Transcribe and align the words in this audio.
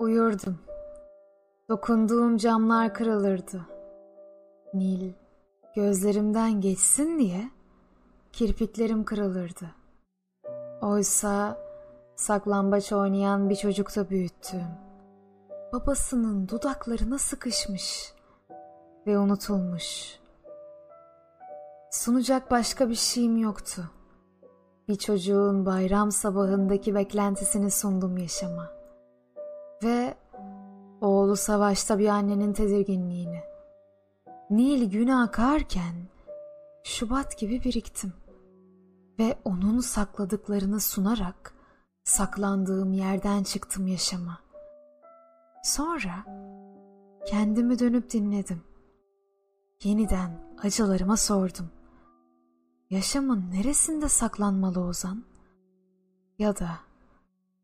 Uyurdum. 0.00 0.58
Dokunduğum 1.68 2.36
camlar 2.36 2.94
kırılırdı. 2.94 3.66
Nil 4.74 5.12
gözlerimden 5.74 6.60
geçsin 6.60 7.18
diye 7.18 7.50
kirpiklerim 8.32 9.04
kırılırdı. 9.04 9.70
Oysa 10.82 11.58
saklambaç 12.16 12.92
oynayan 12.92 13.50
bir 13.50 13.56
çocukta 13.56 14.10
büyüttüm. 14.10 14.66
Babasının 15.72 16.48
dudaklarına 16.48 17.18
sıkışmış 17.18 18.14
ve 19.06 19.18
unutulmuş. 19.18 20.18
Sunacak 21.90 22.50
başka 22.50 22.88
bir 22.88 22.94
şeyim 22.94 23.36
yoktu. 23.36 23.82
Bir 24.88 24.96
çocuğun 24.96 25.66
bayram 25.66 26.12
sabahındaki 26.12 26.94
beklentisini 26.94 27.70
sundum 27.70 28.18
yaşama. 28.18 28.79
Ve 29.82 30.14
oğlu 31.00 31.36
savaşta 31.36 31.98
bir 31.98 32.08
annenin 32.08 32.52
tedirginliğini. 32.52 33.40
Nil 34.50 34.90
gün 34.90 35.08
akarken 35.08 35.94
Şubat 36.84 37.38
gibi 37.38 37.64
biriktim. 37.64 38.12
Ve 39.18 39.38
onun 39.44 39.80
sakladıklarını 39.80 40.80
sunarak 40.80 41.54
saklandığım 42.04 42.92
yerden 42.92 43.42
çıktım 43.42 43.86
yaşama. 43.86 44.38
Sonra 45.64 46.24
kendimi 47.26 47.78
dönüp 47.78 48.10
dinledim. 48.10 48.62
Yeniden 49.84 50.30
acılarıma 50.62 51.16
sordum. 51.16 51.70
Yaşamın 52.90 53.50
neresinde 53.50 54.08
saklanmalı 54.08 54.84
Ozan? 54.84 55.24
Ya 56.38 56.58
da 56.58 56.70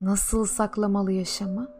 nasıl 0.01 0.45
saklamalı 0.45 1.13
yaşamı? 1.13 1.76